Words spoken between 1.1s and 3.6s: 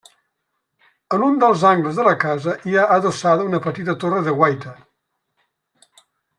En un dels angles de la casa hi ha adossada